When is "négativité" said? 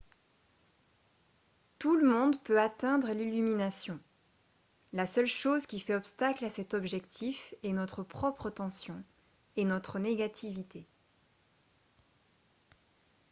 9.99-10.87